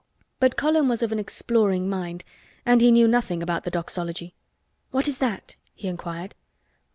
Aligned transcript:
But 0.39 0.57
Colin 0.57 0.87
was 0.89 1.03
of 1.03 1.11
an 1.11 1.19
exploring 1.19 1.87
mind 1.87 2.23
and 2.65 2.81
he 2.81 2.89
knew 2.89 3.07
nothing 3.07 3.43
about 3.43 3.65
the 3.65 3.69
Doxology. 3.69 4.33
"What 4.89 5.07
is 5.07 5.19
that?" 5.19 5.57
he 5.75 5.87
inquired. 5.87 6.33